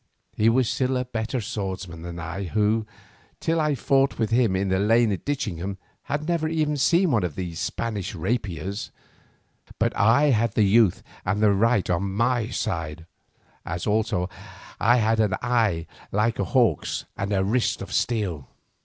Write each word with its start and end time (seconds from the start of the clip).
He 0.35 0.49
was 0.49 0.67
still 0.67 0.97
a 0.97 1.05
better 1.05 1.39
swordsman 1.39 2.01
than 2.01 2.17
I, 2.17 2.45
who, 2.45 2.87
till 3.39 3.61
I 3.61 3.75
fought 3.75 4.17
with 4.17 4.31
him 4.31 4.55
in 4.55 4.69
the 4.69 4.79
lane 4.79 5.11
at 5.11 5.25
Ditchingham, 5.25 5.77
had 6.05 6.27
never 6.27 6.47
even 6.47 6.75
seen 6.75 7.11
one 7.11 7.23
of 7.23 7.35
these 7.35 7.59
Spanish 7.59 8.15
rapiers, 8.15 8.89
but 9.77 9.95
I 9.95 10.31
had 10.31 10.53
the 10.53 10.63
youth 10.65 11.03
and 11.23 11.39
the 11.39 11.51
right 11.51 11.87
on 11.87 12.13
my 12.13 12.49
side, 12.49 13.05
as 13.63 13.85
also 13.85 14.27
I 14.79 14.97
had 14.97 15.19
an 15.19 15.35
eye 15.43 15.85
like 16.11 16.39
a 16.39 16.45
hawk's 16.45 17.05
and 17.15 17.31
a 17.31 17.43
wrist 17.43 17.79
of 17.83 17.93
steel. 17.93 18.47